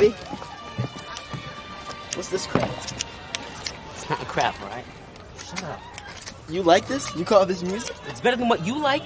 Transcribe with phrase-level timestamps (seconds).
[0.00, 0.14] Hey, B.
[2.14, 2.70] What's this crap?
[2.70, 4.86] It's not a crap, alright?
[5.44, 5.78] Shut up.
[6.48, 7.14] You like this?
[7.14, 7.94] You call this music?
[8.08, 9.02] It's better than what you like.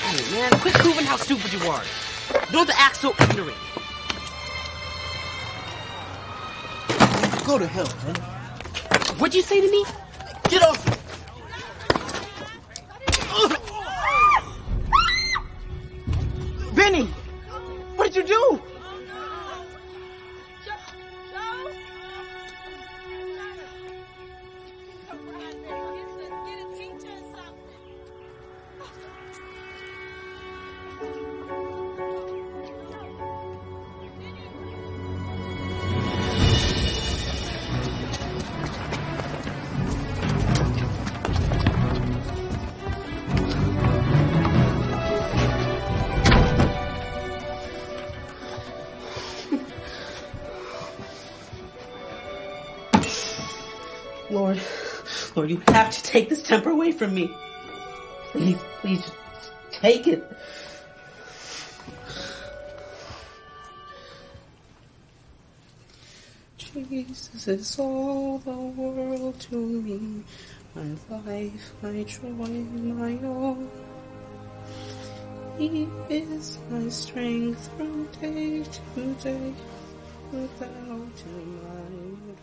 [0.00, 1.84] Hey, man, quit proving how stupid you are.
[2.32, 3.56] You don't have to act so ignorant.
[7.46, 8.16] Go to hell, man.
[9.18, 9.84] What'd you say to me?
[10.50, 10.84] Get off!
[10.84, 10.97] Benny!
[54.48, 54.60] Lord,
[55.36, 57.30] Lord, you have to take this temper away from me.
[58.32, 59.04] Please, please,
[59.72, 60.24] take it.
[66.56, 70.24] Jesus is all the world to me,
[70.74, 73.58] my life, my joy, my all.
[75.58, 79.52] He is my strength from day to day.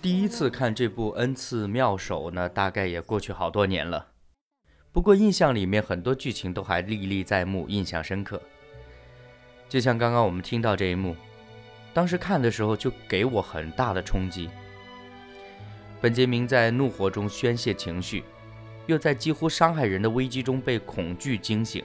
[0.00, 4.06] 第一次看这部《恩赐妙手》呢，大概也过去好多年了。
[4.92, 8.40] 不过印象里面很多剧情都还历历在目，印象深刻。
[9.68, 11.14] 就像刚刚我们听到这一幕，
[11.92, 14.48] 当时看的时候就给我很大的冲击。
[16.00, 18.24] 本杰明在怒火中宣泄情绪，
[18.86, 21.84] 又在几乎伤害人的危机中被恐惧惊醒，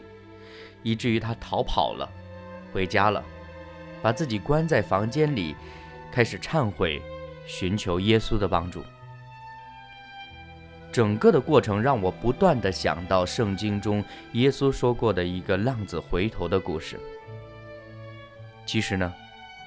[0.81, 2.09] 以至于他逃跑了，
[2.71, 3.23] 回家了，
[4.01, 5.55] 把自己关在房间里，
[6.13, 7.01] 开始忏悔。
[7.45, 8.81] 寻求耶稣的帮助。
[10.93, 14.01] 整个的过程让我不断的想到圣经中
[14.31, 16.97] 耶稣说过的一个浪子回头的故事。
[18.65, 19.13] 其实呢，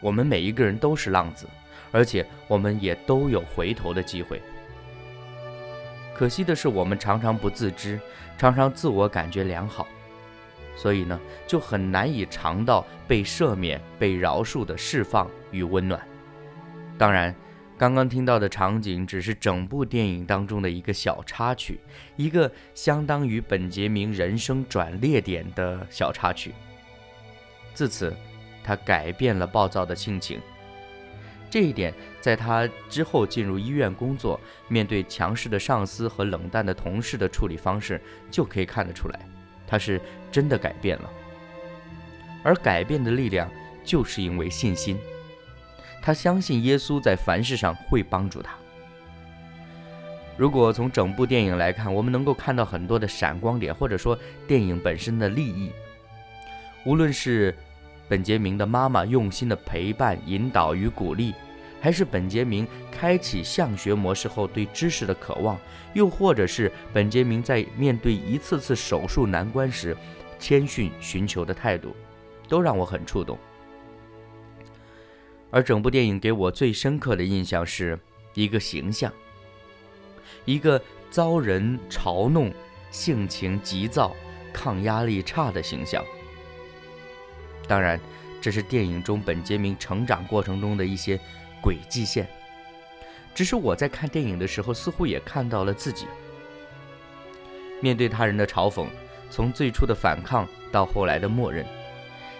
[0.00, 1.46] 我们每一个人都是浪子，
[1.92, 4.40] 而且我们也都有回头的机会。
[6.14, 8.00] 可惜的是，我们常常不自知，
[8.38, 9.86] 常常自我感觉良好，
[10.74, 16.00] 所以呢，就很难以尝到被赦免、被饶恕的释放与温暖。
[16.98, 17.34] 当然。
[17.78, 21.78] 刚刚听到的场景只是整部电影当中的一个小插曲，
[22.16, 26.54] 一个相当于本杰明人生转捩点的小插曲。
[27.74, 28.16] 自此，
[28.64, 30.40] 他改变了暴躁的性情。
[31.50, 39.20] 这一点，在他之后进入医院工作，面对强势的上司和冷淡的同事的处理方式就可以看得出来，
[39.66, 40.00] 他是
[40.32, 41.10] 真的改变了。
[42.42, 43.50] 而改变的力量，
[43.84, 44.98] 就是因为信心。
[46.06, 48.54] 他相信耶稣在凡事上会帮助他。
[50.36, 55.72] 如果从整部电影来看，我们能够看到很多的闪光点，或者说电影本身的利益。
[56.84, 57.52] 无论是
[58.08, 61.34] 本杰明的妈妈用心的陪伴、引导与鼓励，
[61.80, 65.58] 还是本杰明开启向学模式后对知识的渴望，
[65.92, 69.96] 又或者是本杰明在面对一次次手术难关时
[70.38, 71.96] 谦逊寻求的态度，
[72.48, 73.36] 都让我很触动。
[75.50, 77.98] 而整部电影给我最深刻的印象是
[78.34, 79.12] 一个形象，
[80.44, 80.80] 一个
[81.10, 82.52] 遭人嘲弄、
[82.90, 84.14] 性情急躁、
[84.52, 86.04] 抗压力差的形象。
[87.68, 87.98] 当然，
[88.40, 91.18] 这是电影中本杰明成长过程中的一些
[91.60, 92.28] 轨迹线。
[93.34, 96.06] 只是我在看电影的时候，似乎也看到了自己。
[97.82, 98.86] 面对他人的嘲讽，
[99.30, 101.66] 从最初的反抗到后来的默认。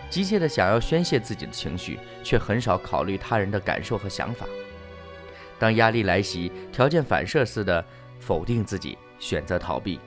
[0.09, 4.47] 急切地想要宣泄自己的情绪，却很少考虑他人的感受和想法。
[5.59, 7.85] 当压力来袭，条件反射似的
[8.21, 9.99] 否定自己，选择逃避。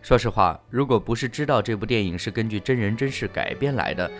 [0.00, 4.10] 说实话，如果不是知道这部电影是根据真人真事改编来的，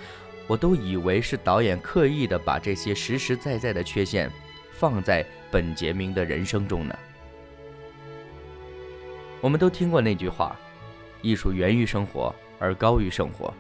[0.47, 4.31] 我都以为是导演刻意的把这些实实在在的缺陷
[4.73, 6.99] 放在本杰明的人生中呢。
[9.41, 10.57] 我们都听过那句话
[11.21, 13.53] ：“艺术源于生活，而高于生活。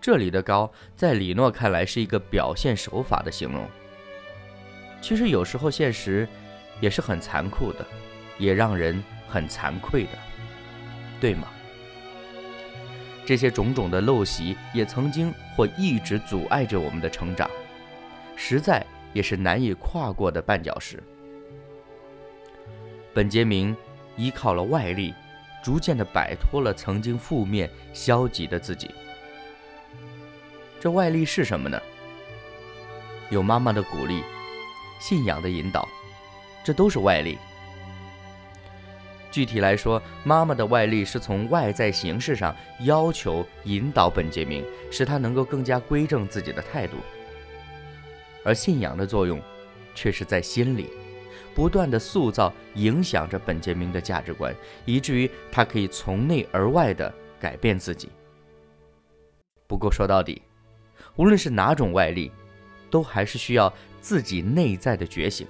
[0.00, 3.68] 这里的“高”在李诺看来是一个表现手法的形容。
[5.02, 6.26] 其实有时候现实
[6.80, 7.84] 也是很残酷的，
[8.38, 10.10] 也让人很惭愧的，
[11.20, 11.48] 对吗？
[13.26, 17.48] 这些种种的陋习也曾经或一直阻碍着我们的成长，
[18.34, 21.02] 实在也是难以跨过的绊脚石。
[23.12, 23.76] 本杰明
[24.16, 25.14] 依靠了外力，
[25.62, 28.90] 逐渐的摆脱了曾经负面消极的自己。
[30.80, 31.78] 这外力是什么呢？
[33.28, 34.24] 有妈妈的鼓励。
[34.98, 35.88] 信仰的引导，
[36.62, 37.38] 这都是外力。
[39.30, 46.96] 具体来说，妈妈的外力是从外在形式上要求引导本杰明，使他能够更加规正自己的态度；
[48.44, 49.40] 而信仰的作用，
[49.94, 50.90] 却是在心里，
[51.54, 54.54] 不断的塑造、影响着本杰明的价值观，
[54.84, 58.10] 以至于他可以从内而外的改变自己。
[59.66, 60.42] 不过说到底，
[61.16, 62.30] 无论是哪种外力，
[62.90, 63.72] 都还是需要。
[64.02, 65.46] 自己内在的觉醒，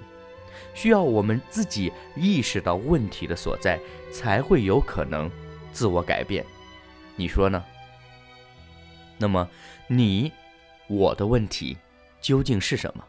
[0.75, 3.79] 需要我们自己意识到问题的所在，
[4.13, 5.31] 才会有可能
[5.73, 6.45] 自我改变。
[7.15, 7.65] 你说呢？
[9.19, 9.49] 那么，
[9.87, 10.33] 你
[10.89, 11.79] 我的问题
[12.21, 13.05] 究竟是什么？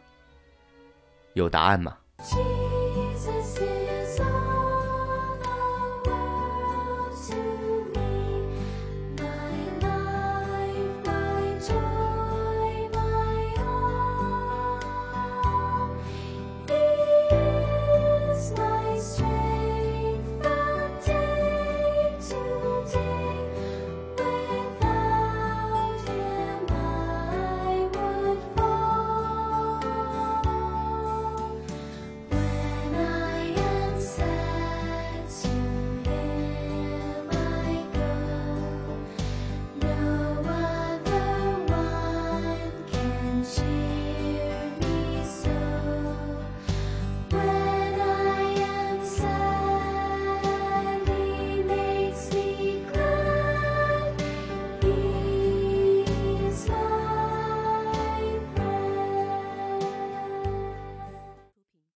[1.34, 1.98] 有答案吗？